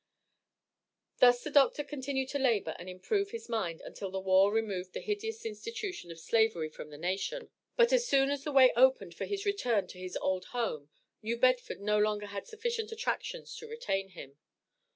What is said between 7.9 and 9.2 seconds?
as soon as the way opened